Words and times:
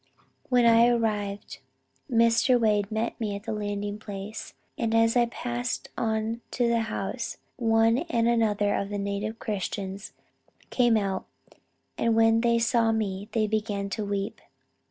When 0.49 0.65
I 0.65 0.87
arrived 0.87 1.59
Mr. 2.11 2.59
Wade 2.59 2.91
met 2.91 3.19
me 3.21 3.35
at 3.35 3.43
the 3.43 3.51
landing 3.53 3.99
place, 3.99 4.55
and 4.75 4.95
as 4.95 5.15
I 5.15 5.27
passed 5.27 5.89
on 5.95 6.41
to 6.49 6.67
the 6.67 6.79
house, 6.89 7.37
one 7.57 7.99
and 8.09 8.27
another 8.27 8.73
of 8.73 8.89
the 8.89 8.97
native 8.97 9.37
Christians 9.37 10.13
came 10.71 10.97
out, 10.97 11.27
and 11.99 12.15
when 12.15 12.41
they 12.41 12.57
saw 12.57 12.91
me 12.91 13.29
they 13.33 13.45
began 13.45 13.91
to 13.91 14.03
weep. 14.03 14.41